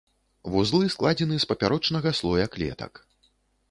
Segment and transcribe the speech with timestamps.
[0.53, 2.93] Вузлы складзены з папярочнага слоя клетак.